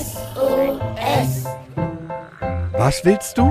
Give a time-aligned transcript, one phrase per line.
[0.00, 1.46] SOS.
[2.78, 3.50] Was willst du?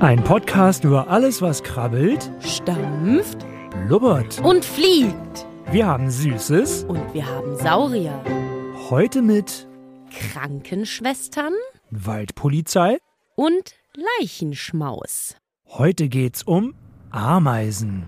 [0.00, 3.44] Ein Podcast über alles, was krabbelt, stampft
[3.86, 4.40] blubbert.
[4.44, 5.46] und fliegt.
[5.72, 6.84] Wir haben Süßes.
[6.84, 8.22] Und wir haben Saurier,
[8.90, 9.66] Heute mit
[10.32, 11.52] Krankenschwestern
[11.90, 12.98] Waldpolizei.
[13.34, 13.74] und
[14.20, 15.36] Leichenschmaus.
[15.68, 16.74] Heute geht's um
[17.10, 18.06] Ameisen.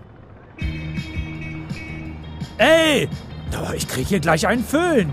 [2.57, 3.07] Ey!
[3.75, 5.09] Ich krieg hier gleich einen Föhn.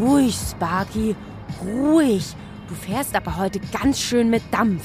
[0.00, 1.14] Ruhig, Sparky,
[1.62, 2.34] ruhig.
[2.68, 4.84] Du fährst aber heute ganz schön mit Dampf.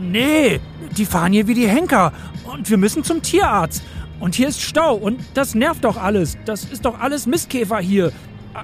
[0.00, 0.60] Nee,
[0.96, 2.12] die fahren hier wie die Henker.
[2.44, 3.82] Und wir müssen zum Tierarzt.
[4.20, 4.94] Und hier ist Stau.
[4.94, 6.36] Und das nervt doch alles.
[6.44, 8.12] Das ist doch alles Mistkäfer hier.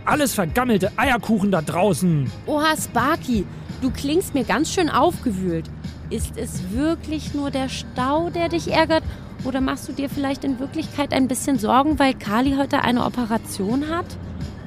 [0.04, 2.30] Alles vergammelte Eierkuchen da draußen.
[2.46, 3.46] Oha, Sparky,
[3.80, 5.64] du klingst mir ganz schön aufgewühlt.
[6.10, 9.02] Ist es wirklich nur der Stau, der dich ärgert?
[9.44, 13.88] Oder machst du dir vielleicht in Wirklichkeit ein bisschen Sorgen, weil Kali heute eine Operation
[13.88, 14.06] hat?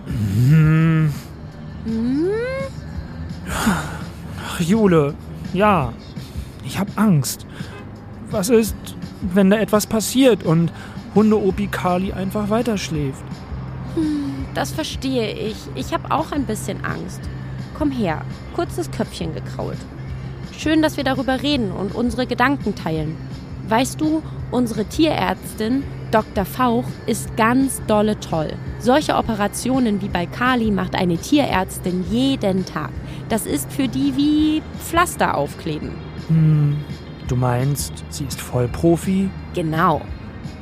[0.06, 1.14] Hm.
[1.86, 2.30] Hm?
[3.50, 5.14] Ach, Jule,
[5.54, 5.94] ja.
[6.64, 7.46] Ich hab Angst.
[8.30, 8.76] Was ist,
[9.22, 10.72] wenn da etwas passiert und
[11.16, 13.24] Hunde-Opi Kali einfach weiterschläft?
[14.54, 15.58] Das verstehe ich.
[15.76, 17.22] Ich habe auch ein bisschen Angst.
[17.78, 18.22] Komm her,
[18.56, 19.78] kurzes Köpfchen gekrault.
[20.58, 23.18] Schön, dass wir darüber reden und unsere Gedanken teilen.
[23.68, 26.46] Weißt du, unsere Tierärztin, Dr.
[26.46, 28.54] Fauch, ist ganz dolle toll.
[28.80, 32.92] Solche Operationen wie bei Kali macht eine Tierärztin jeden Tag.
[33.30, 35.92] Das ist für die wie Pflaster aufkleben.
[36.28, 36.78] Hm,
[37.28, 39.30] du meinst, sie ist Vollprofi?
[39.54, 40.02] Genau.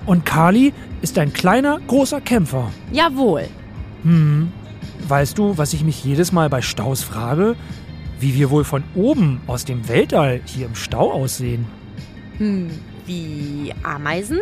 [0.06, 2.72] Und Kali ist ein kleiner, großer Kämpfer.
[2.91, 3.47] Jawohl.
[4.03, 4.51] Hm.
[5.07, 7.56] Weißt du, was ich mich jedes Mal bei Staus frage?
[8.19, 11.66] Wie wir wohl von oben aus dem Weltall hier im Stau aussehen.
[12.38, 12.69] Hm,
[13.06, 14.39] wie Ameisen?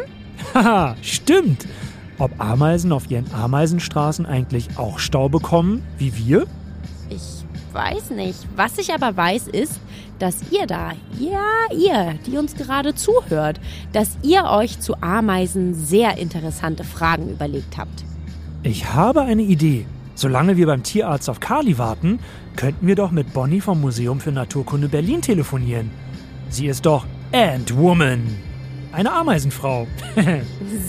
[0.53, 1.67] Haha, stimmt.
[2.19, 6.47] Ob Ameisen auf ihren Ameisenstraßen eigentlich auch Stau bekommen, wie wir?
[7.09, 8.39] Ich weiß nicht.
[8.55, 9.79] Was ich aber weiß, ist,
[10.19, 13.59] dass ihr da, ja, ihr, die uns gerade zuhört,
[13.93, 18.03] dass ihr euch zu Ameisen sehr interessante Fragen überlegt habt.
[18.63, 19.85] Ich habe eine Idee.
[20.15, 22.19] Solange wir beim Tierarzt auf Kali warten,
[22.55, 25.91] könnten wir doch mit Bonnie vom Museum für Naturkunde Berlin telefonieren.
[26.49, 28.21] Sie ist doch Ant-Woman.
[28.91, 29.85] Eine Ameisenfrau.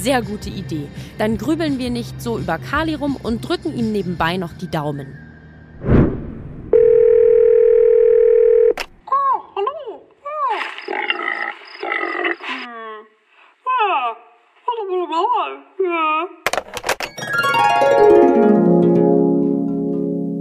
[0.00, 0.86] Sehr gute Idee.
[1.18, 5.27] Dann grübeln wir nicht so über Kali rum und drücken ihm nebenbei noch die Daumen.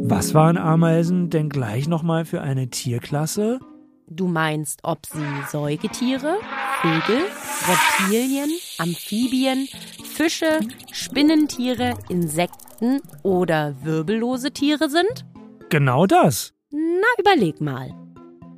[0.09, 3.59] Was waren Ameisen denn gleich nochmal für eine Tierklasse?
[4.09, 5.19] Du meinst, ob sie
[5.49, 6.37] Säugetiere,
[6.81, 7.23] Vögel,
[7.67, 9.67] Reptilien, Amphibien,
[10.05, 10.61] Fische,
[10.93, 15.25] Spinnentiere, Insekten oder wirbellose Tiere sind?
[15.69, 16.53] Genau das.
[16.71, 17.89] Na, überleg mal.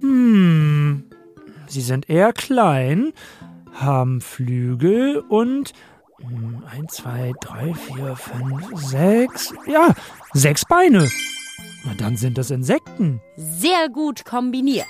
[0.02, 1.10] Hm.
[1.66, 3.12] Sie sind eher klein,
[3.82, 5.74] haben Flügel und.
[6.20, 9.54] hm, Eins, zwei, drei, vier, fünf, sechs.
[9.68, 9.94] Ja,
[10.34, 11.10] sechs Beine.
[11.86, 13.22] Na, dann sind das Insekten.
[13.38, 14.86] Sehr gut kombiniert.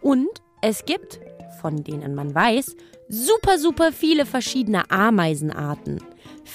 [0.00, 0.28] Und
[0.62, 1.20] es gibt,
[1.60, 2.76] von denen man weiß,
[3.08, 6.00] super, super viele verschiedene Ameisenarten.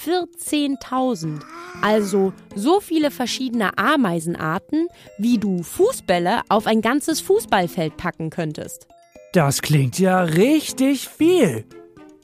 [0.06, 1.42] 14.000.
[1.82, 4.88] Also so viele verschiedene Ameisenarten,
[5.18, 8.88] wie du Fußbälle auf ein ganzes Fußballfeld packen könntest.
[9.32, 11.66] Das klingt ja richtig viel.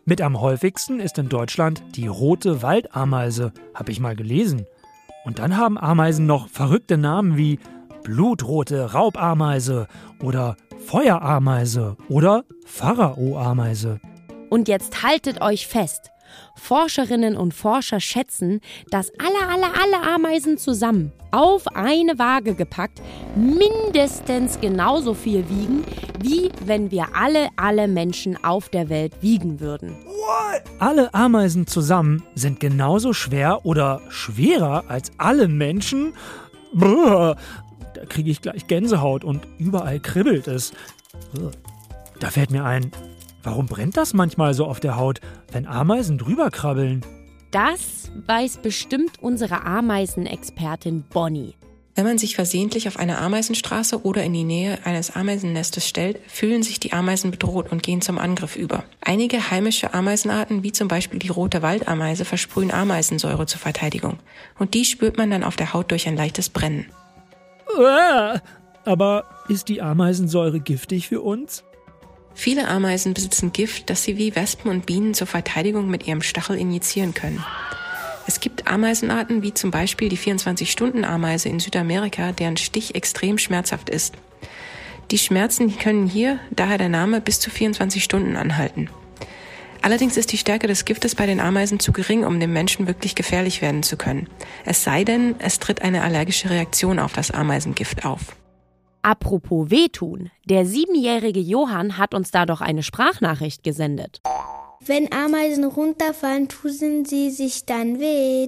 [0.06, 4.66] Mit am häufigsten ist in Deutschland die rote Waldameise, habe ich mal gelesen.
[5.24, 7.60] Und dann haben Ameisen noch verrückte Namen wie
[8.04, 9.88] blutrote Raubameise
[10.24, 14.00] oder Feuerameise oder Pharaoameise.
[14.50, 16.10] Und jetzt haltet euch fest.
[16.56, 23.02] Forscherinnen und Forscher schätzen, dass alle, alle, alle Ameisen zusammen auf eine Waage gepackt
[23.36, 25.84] mindestens genauso viel wiegen,
[26.22, 29.96] wie wenn wir alle, alle Menschen auf der Welt wiegen würden.
[30.80, 36.14] Alle Ameisen zusammen sind genauso schwer oder schwerer als alle Menschen.
[36.74, 37.36] Brr,
[37.94, 40.72] da kriege ich gleich Gänsehaut und überall kribbelt es.
[42.20, 42.92] Da fällt mir ein,
[43.46, 45.22] warum brennt das manchmal so auf der Haut,
[45.52, 47.06] wenn Ameisen drüber krabbeln?
[47.52, 51.56] Das weiß bestimmt unsere Ameisenexpertin Bonnie.
[51.98, 56.62] Wenn man sich versehentlich auf eine Ameisenstraße oder in die Nähe eines Ameisennestes stellt, fühlen
[56.62, 58.84] sich die Ameisen bedroht und gehen zum Angriff über.
[59.00, 64.20] Einige heimische Ameisenarten, wie zum Beispiel die rote Waldameise, versprühen Ameisensäure zur Verteidigung.
[64.60, 66.88] Und die spürt man dann auf der Haut durch ein leichtes Brennen.
[67.78, 68.42] Uah.
[68.84, 71.64] Aber ist die Ameisensäure giftig für uns?
[72.36, 76.58] Viele Ameisen besitzen Gift, das sie wie Wespen und Bienen zur Verteidigung mit ihrem Stachel
[76.58, 77.44] injizieren können.
[78.28, 84.16] Es gibt Ameisenarten wie zum Beispiel die 24-Stunden-Ameise in Südamerika, deren Stich extrem schmerzhaft ist.
[85.12, 88.90] Die Schmerzen können hier, daher der Name, bis zu 24 Stunden anhalten.
[89.82, 93.14] Allerdings ist die Stärke des Giftes bei den Ameisen zu gering, um dem Menschen wirklich
[93.14, 94.28] gefährlich werden zu können.
[94.66, 98.36] Es sei denn, es tritt eine allergische Reaktion auf das Ameisengift auf.
[99.06, 104.20] Apropos wehtun, der siebenjährige Johann hat uns da doch eine Sprachnachricht gesendet.
[104.84, 108.48] Wenn Ameisen runterfallen, tun sie sich dann weh.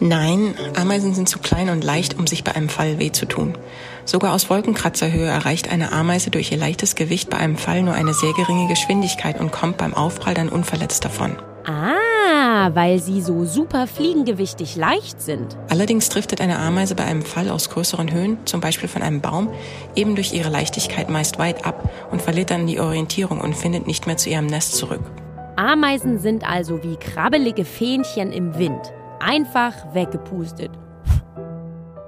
[0.00, 3.56] Nein, Ameisen sind zu klein und leicht, um sich bei einem Fall weh zu tun.
[4.04, 8.12] Sogar aus Wolkenkratzerhöhe erreicht eine Ameise durch ihr leichtes Gewicht bei einem Fall nur eine
[8.12, 11.36] sehr geringe Geschwindigkeit und kommt beim Aufprall dann unverletzt davon.
[11.64, 11.94] Ah,
[12.72, 15.56] weil sie so super fliegengewichtig leicht sind.
[15.68, 19.50] Allerdings driftet eine Ameise bei einem Fall aus größeren Höhen, zum Beispiel von einem Baum,
[19.94, 24.06] eben durch ihre Leichtigkeit meist weit ab und verliert dann die Orientierung und findet nicht
[24.06, 25.02] mehr zu ihrem Nest zurück.
[25.56, 28.92] Ameisen sind also wie krabbelige Fähnchen im Wind.
[29.20, 30.70] Einfach weggepustet.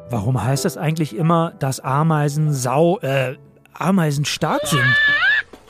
[0.08, 3.36] Warum heißt das eigentlich immer, dass Ameisen sau, äh,
[3.74, 4.94] Ameisen stark sind?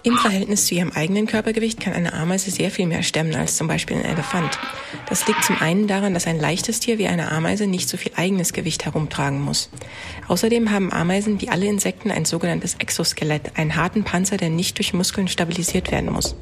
[0.04, 3.68] Im Verhältnis zu ihrem eigenen Körpergewicht kann eine Ameise sehr viel mehr stemmen als zum
[3.68, 4.58] Beispiel ein Elefant.
[5.08, 8.10] Das liegt zum einen daran, dass ein leichtes Tier wie eine Ameise nicht so viel
[8.16, 9.70] eigenes Gewicht herumtragen muss.
[10.26, 14.92] Außerdem haben Ameisen wie alle Insekten ein sogenanntes Exoskelett, einen harten Panzer, der nicht durch
[14.92, 16.34] Muskeln stabilisiert werden muss.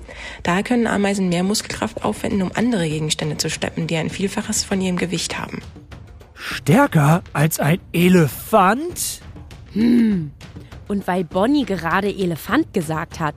[0.42, 4.80] Daher können Ameisen mehr Muskelkraft aufwenden, um andere Gegenstände zu steppen, die ein Vielfaches von
[4.80, 5.60] ihrem Gewicht haben.
[6.32, 9.20] Stärker als ein Elefant?
[9.74, 13.34] Und weil Bonnie gerade Elefant gesagt hat,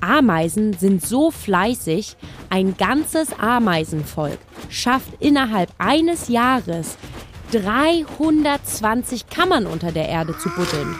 [0.00, 2.16] Ameisen sind so fleißig,
[2.50, 4.38] ein ganzes Ameisenvolk
[4.72, 6.96] schafft innerhalb eines Jahres
[7.52, 10.96] 320 Kammern unter der Erde zu buddeln.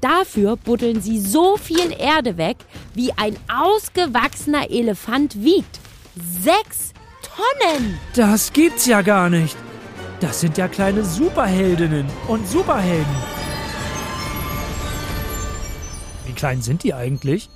[0.00, 2.58] Dafür buddeln sie so viel Erde weg,
[2.92, 5.80] wie ein ausgewachsener Elefant wiegt.
[6.42, 6.92] Sechs
[7.22, 7.98] Tonnen!
[8.14, 9.56] Das gibt's ja gar nicht.
[10.20, 13.14] Das sind ja kleine Superheldinnen und Superhelden.
[16.26, 17.48] Wie klein sind die eigentlich?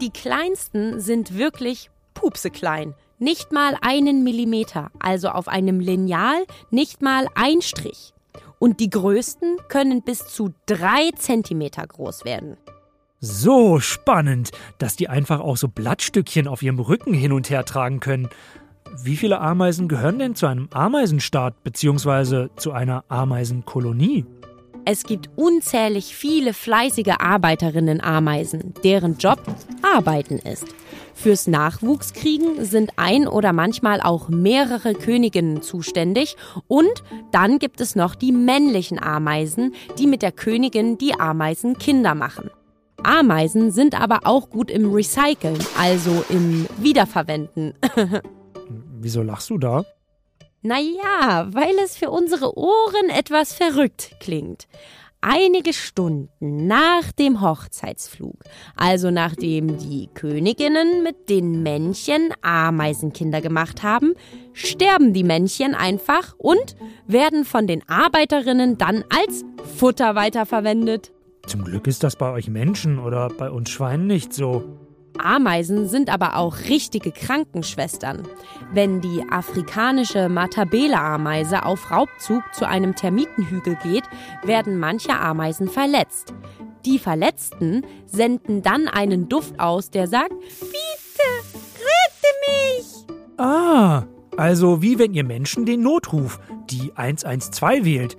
[0.00, 2.94] Die kleinsten sind wirklich pupseklein.
[3.18, 8.12] Nicht mal einen Millimeter, also auf einem Lineal nicht mal ein Strich.
[8.58, 12.58] Und die größten können bis zu drei Zentimeter groß werden.
[13.20, 18.00] So spannend, dass die einfach auch so Blattstückchen auf ihrem Rücken hin und her tragen
[18.00, 18.28] können.
[19.02, 22.48] Wie viele Ameisen gehören denn zu einem Ameisenstaat bzw.
[22.56, 24.26] zu einer Ameisenkolonie?
[24.88, 29.42] Es gibt unzählig viele fleißige Arbeiterinnen-Ameisen, deren Job
[29.82, 30.64] Arbeiten ist.
[31.12, 36.36] Fürs Nachwuchskriegen sind ein oder manchmal auch mehrere Königinnen zuständig
[36.68, 37.02] und
[37.32, 42.50] dann gibt es noch die männlichen Ameisen, die mit der Königin die Ameisenkinder machen.
[43.02, 47.74] Ameisen sind aber auch gut im Recyceln, also im Wiederverwenden.
[49.00, 49.84] Wieso lachst du da?
[50.66, 54.66] Naja, weil es für unsere Ohren etwas verrückt klingt.
[55.20, 58.34] Einige Stunden nach dem Hochzeitsflug,
[58.74, 64.14] also nachdem die Königinnen mit den Männchen Ameisenkinder gemacht haben,
[64.54, 66.74] sterben die Männchen einfach und
[67.06, 69.44] werden von den Arbeiterinnen dann als
[69.76, 71.12] Futter weiterverwendet.
[71.46, 74.64] Zum Glück ist das bei euch Menschen oder bei uns Schweinen nicht so.
[75.20, 78.22] Ameisen sind aber auch richtige Krankenschwestern.
[78.72, 84.04] Wenn die afrikanische Matabele-Ameise auf Raubzug zu einem Termitenhügel geht,
[84.44, 86.34] werden manche Ameisen verletzt.
[86.84, 91.28] Die Verletzten senden dann einen Duft aus, der sagt, Bitte,
[91.74, 93.06] rette mich!
[93.38, 94.04] Ah,
[94.36, 96.38] also wie wenn ihr Menschen den Notruf,
[96.70, 98.16] die 112 wählt.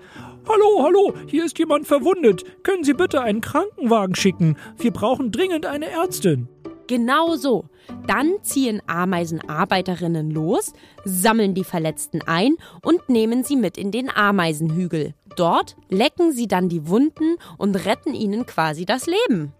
[0.50, 2.44] Hallo, hallo, hier ist jemand verwundet.
[2.64, 4.56] Können Sie bitte einen Krankenwagen schicken?
[4.78, 6.48] Wir brauchen dringend eine Ärztin.
[6.88, 7.66] Genau so.
[8.06, 10.74] Dann ziehen Ameisenarbeiterinnen los,
[11.06, 15.14] sammeln die Verletzten ein und nehmen sie mit in den Ameisenhügel.
[15.36, 19.54] Dort lecken sie dann die Wunden und retten ihnen quasi das Leben.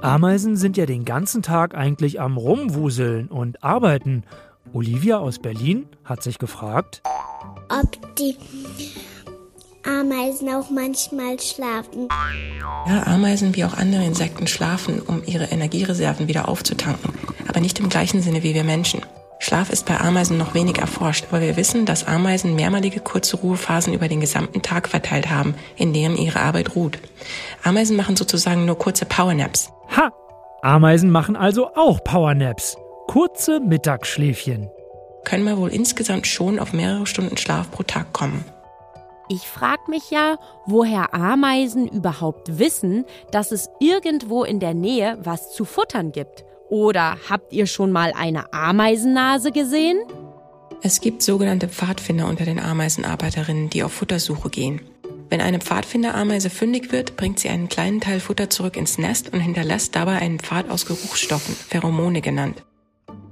[0.00, 4.24] Ameisen sind ja den ganzen Tag eigentlich am Rumwuseln und arbeiten.
[4.72, 7.02] Olivia aus Berlin hat sich gefragt,
[7.68, 8.36] Ob die
[9.84, 12.08] Ameisen auch manchmal schlafen.
[12.86, 17.14] Ja, Ameisen wie auch andere Insekten schlafen, um ihre Energiereserven wieder aufzutanken,
[17.48, 19.00] aber nicht im gleichen Sinne wie wir Menschen.
[19.38, 23.94] Schlaf ist bei Ameisen noch wenig erforscht, aber wir wissen, dass Ameisen mehrmalige kurze Ruhephasen
[23.94, 26.98] über den gesamten Tag verteilt haben, in denen ihre Arbeit ruht.
[27.64, 29.70] Ameisen machen sozusagen nur kurze Powernaps.
[29.96, 30.10] Ha!
[30.60, 32.76] Ameisen machen also auch Powernaps.
[33.06, 34.68] Kurze Mittagsschläfchen.
[35.24, 38.44] Können wir wohl insgesamt schon auf mehrere Stunden Schlaf pro Tag kommen.
[39.32, 45.52] Ich frage mich ja, woher Ameisen überhaupt wissen, dass es irgendwo in der Nähe was
[45.54, 46.44] zu futtern gibt.
[46.68, 50.00] Oder habt ihr schon mal eine Ameisennase gesehen?
[50.82, 54.80] Es gibt sogenannte Pfadfinder unter den Ameisenarbeiterinnen, die auf Futtersuche gehen.
[55.28, 59.38] Wenn eine Pfadfinderameise fündig wird, bringt sie einen kleinen Teil Futter zurück ins Nest und
[59.38, 62.64] hinterlässt dabei einen Pfad aus Geruchsstoffen, Pheromone genannt.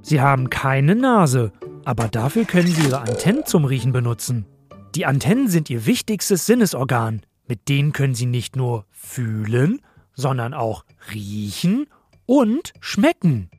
[0.02, 1.50] Sie haben keine Nase,
[1.85, 4.47] aber dafür können Sie Ihre Antennen zum Riechen benutzen.
[4.95, 7.23] Die Antennen sind Ihr wichtigstes Sinnesorgan.
[7.47, 9.80] Mit denen können Sie nicht nur fühlen,
[10.14, 11.87] sondern auch riechen
[12.26, 13.50] und schmecken.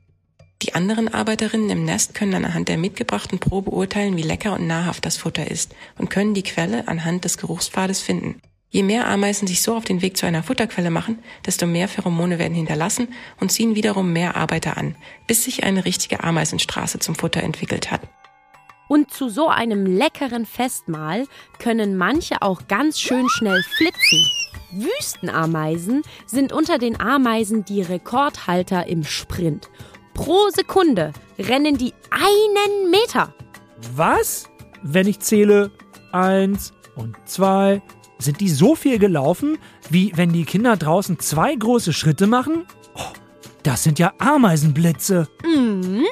[0.62, 5.06] Die anderen Arbeiterinnen im Nest können anhand der mitgebrachten Probe beurteilen, wie lecker und nahrhaft
[5.06, 8.42] das Futter ist und können die Quelle anhand des Geruchspfades finden.
[8.70, 12.38] Je mehr Ameisen sich so auf den Weg zu einer Futterquelle machen, desto mehr Pheromone
[12.38, 13.08] werden hinterlassen
[13.40, 14.96] und ziehen wiederum mehr Arbeiter an,
[15.28, 18.02] bis sich eine richtige Ameisenstraße zum Futter entwickelt hat.
[18.90, 21.28] Und zu so einem leckeren Festmahl
[21.60, 24.26] können manche auch ganz schön schnell flitzen.
[24.72, 29.70] Wüstenameisen sind unter den Ameisen die Rekordhalter im Sprint.
[30.16, 33.34] Pro Sekunde rennen die einen Meter.
[33.96, 34.50] Was?
[34.82, 35.72] Wenn ich zähle
[36.12, 37.84] eins und zwei,
[38.18, 39.60] sind die so viel gelaufen,
[39.92, 42.66] wie wenn die Kinder draußen zwei große Schritte machen?
[42.96, 43.14] Oh,
[43.62, 45.28] das sind ja Ameisenblitze.
[45.46, 46.06] Mhm.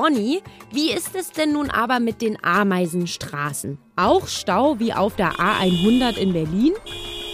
[0.00, 0.40] Bonnie,
[0.72, 3.76] wie ist es denn nun aber mit den Ameisenstraßen?
[3.96, 6.72] Auch Stau wie auf der A100 in Berlin?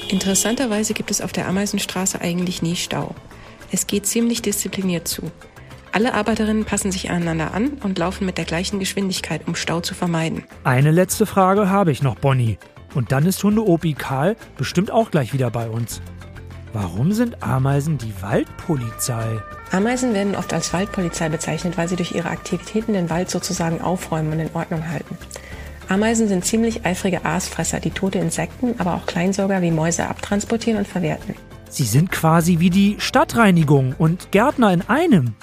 [0.08, 3.14] Interessanterweise gibt es auf der Ameisenstraße eigentlich nie Stau.
[3.70, 5.30] Es geht ziemlich diszipliniert zu.
[5.92, 9.94] Alle Arbeiterinnen passen sich aneinander an und laufen mit der gleichen Geschwindigkeit, um Stau zu
[9.94, 10.42] vermeiden.
[10.64, 12.58] Eine letzte Frage habe ich noch, Bonnie.
[12.96, 16.00] Und dann ist Hunde-Opi Karl bestimmt auch gleich wieder bei uns.
[16.72, 19.40] Warum sind Ameisen die Waldpolizei?
[19.72, 24.32] Ameisen werden oft als Waldpolizei bezeichnet, weil sie durch ihre Aktivitäten den Wald sozusagen aufräumen
[24.32, 25.16] und in Ordnung halten.
[25.88, 30.88] Ameisen sind ziemlich eifrige Aasfresser, die tote Insekten, aber auch Kleinsauger wie Mäuse abtransportieren und
[30.88, 31.34] verwerten.
[31.70, 35.34] Sie sind quasi wie die Stadtreinigung und Gärtner in einem,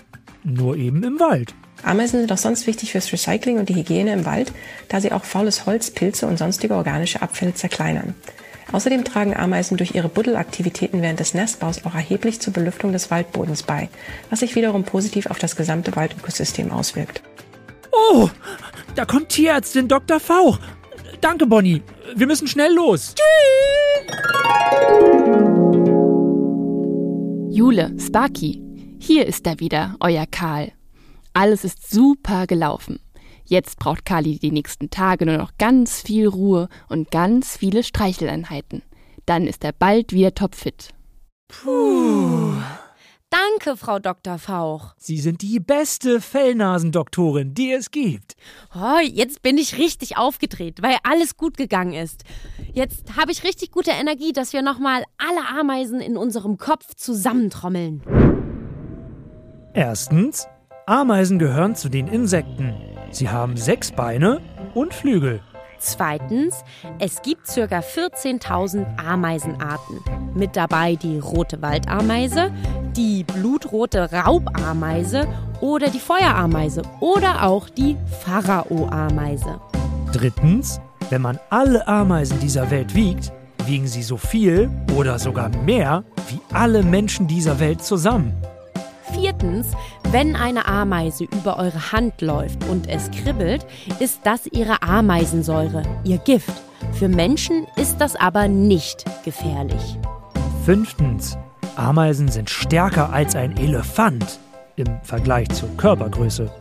[0.44, 1.56] nur eben im Wald.
[1.84, 4.54] Ameisen sind auch sonst wichtig fürs Recycling und die Hygiene im Wald,
[4.88, 8.16] da sie auch faules Holz, Pilze und sonstige organische Abfälle zerkleinern.
[8.74, 13.62] Außerdem tragen Ameisen durch ihre Buddelaktivitäten während des Nestbaus auch erheblich zur Belüftung des Waldbodens
[13.64, 13.88] bei,
[14.32, 17.22] was sich wiederum positiv auf das gesamte Waldökosystem auswirkt.
[17.92, 18.30] Oh,
[18.96, 20.20] da kommt Tierärztin Dr.
[20.20, 20.58] Fauch.
[21.22, 21.84] Danke, Bonnie.
[22.16, 23.14] Wir müssen schnell los.
[23.14, 24.18] Tschüss.
[27.52, 28.60] Jule, Sparky,
[29.00, 30.72] hier ist er wieder, euer Karl.
[31.34, 33.00] Alles ist super gelaufen.
[33.46, 38.82] Jetzt braucht Kali die nächsten Tage nur noch ganz viel Ruhe und ganz viele Streicheleinheiten.
[39.26, 40.94] Dann ist er bald wieder topfit.
[41.48, 42.54] Puh.
[43.30, 44.38] Danke, Frau Dr.
[44.38, 44.94] Fauch.
[44.98, 48.36] Sie sind die beste Fellnasendoktorin, die es gibt.
[48.76, 52.26] Oh, jetzt bin ich richtig aufgedreht, weil alles gut gegangen ist.
[52.74, 58.04] Jetzt habe ich richtig gute Energie, dass wir nochmal alle Ameisen in unserem Kopf zusammentrommeln.
[59.74, 60.48] Erstens,
[60.86, 62.93] Ameisen gehören zu den Insekten.
[63.14, 64.42] Sie haben sechs Beine
[64.74, 65.40] und Flügel.
[65.78, 66.64] Zweitens,
[66.98, 67.62] es gibt ca.
[67.62, 70.00] 14.000 Ameisenarten.
[70.34, 72.52] Mit dabei die rote Waldameise,
[72.96, 75.28] die blutrote Raubameise
[75.62, 79.62] oder die Feuerameise oder auch die Pharao-Ameise.
[80.12, 83.32] Drittens, wenn man alle Ameisen dieser Welt wiegt,
[83.66, 88.34] wiegen sie so viel oder sogar mehr wie alle Menschen dieser Welt zusammen.
[89.14, 89.68] Viertens,
[90.14, 93.66] wenn eine Ameise über eure Hand läuft und es kribbelt,
[94.00, 96.54] ist das ihre Ameisensäure, ihr Gift.
[96.92, 99.98] Für Menschen ist das aber nicht gefährlich.
[100.66, 101.36] Fünftens,
[101.76, 104.38] Ameisen sind stärker als ein Elefant
[104.76, 106.52] im Vergleich zur Körpergröße.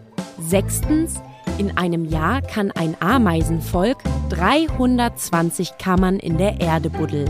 [0.40, 1.20] Sechstens,
[1.58, 3.98] in einem Jahr kann ein Ameisenvolk
[4.30, 7.28] 320 Kammern in der Erde buddeln.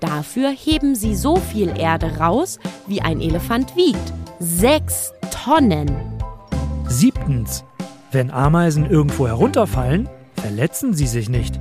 [0.00, 4.14] Dafür heben sie so viel Erde raus, wie ein Elefant wiegt.
[4.40, 5.12] Sechs
[5.44, 5.88] Tonnen.
[6.88, 7.64] Siebtens.
[8.10, 11.60] Wenn Ameisen irgendwo herunterfallen, verletzen sie sich nicht.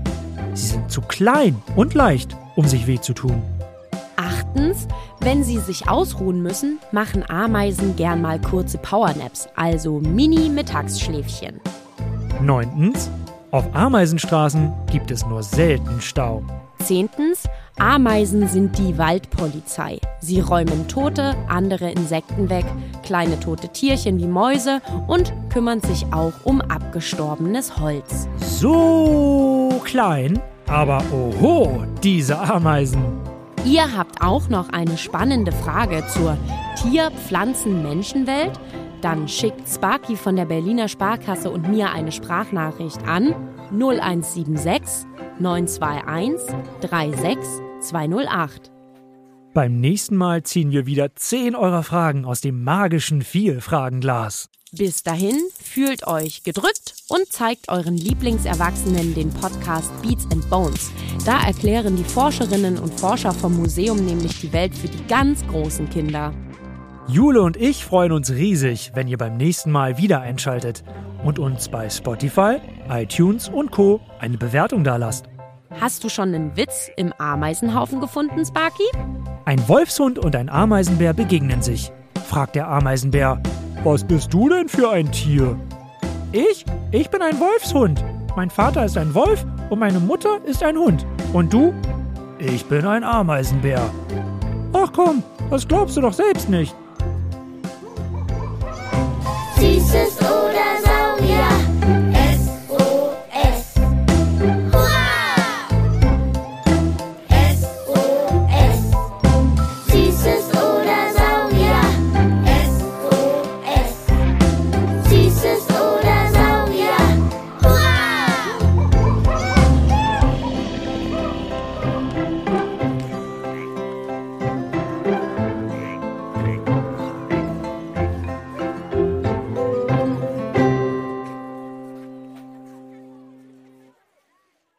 [0.55, 3.39] Sie sind zu klein und leicht, um sich weh zu tun.
[4.15, 4.87] Achtens,
[5.19, 11.61] wenn sie sich ausruhen müssen, machen Ameisen gern mal kurze Powernaps, also Mini-Mittagsschläfchen.
[12.41, 13.11] Neuntens,
[13.51, 16.41] auf Ameisenstraßen gibt es nur selten Stau.
[16.79, 17.43] Zehntens,
[17.79, 19.99] Ameisen sind die Waldpolizei.
[20.19, 22.65] Sie räumen tote, andere Insekten weg,
[23.03, 28.27] kleine tote Tierchen wie Mäuse und kümmern sich auch um abgestorbenes Holz.
[28.39, 33.03] So klein, aber oho, diese Ameisen.
[33.63, 36.35] Ihr habt auch noch eine spannende Frage zur
[36.81, 38.59] Tier-, Pflanzen-, Menschenwelt?
[39.01, 43.35] Dann schickt Sparky von der Berliner Sparkasse und mir eine Sprachnachricht an
[43.71, 45.05] 0176
[45.39, 46.55] 921
[47.79, 48.71] 36208.
[49.53, 54.49] Beim nächsten Mal ziehen wir wieder 10 eurer Fragen aus dem magischen Vielfragenglas.
[54.71, 60.91] Bis dahin fühlt euch gedrückt und zeigt euren Lieblingserwachsenen den Podcast Beats and Bones.
[61.25, 65.89] Da erklären die Forscherinnen und Forscher vom Museum nämlich die Welt für die ganz großen
[65.89, 66.33] Kinder.
[67.07, 70.83] Jule und ich freuen uns riesig, wenn ihr beim nächsten Mal wieder einschaltet
[71.23, 72.57] und uns bei Spotify,
[72.89, 74.01] iTunes und Co.
[74.19, 75.25] eine Bewertung dalasst.
[75.69, 78.83] Hast du schon einen Witz im Ameisenhaufen gefunden, Sparky?
[79.45, 81.91] Ein Wolfshund und ein Ameisenbär begegnen sich.
[82.27, 83.41] Fragt der Ameisenbär,
[83.83, 85.59] was bist du denn für ein Tier?
[86.31, 86.65] Ich?
[86.91, 88.03] Ich bin ein Wolfshund.
[88.35, 91.05] Mein Vater ist ein Wolf und meine Mutter ist ein Hund.
[91.33, 91.73] Und du?
[92.39, 93.81] Ich bin ein Ameisenbär.
[94.73, 96.73] Ach komm, das glaubst du doch selbst nicht.
[99.57, 100.76] Süßes oder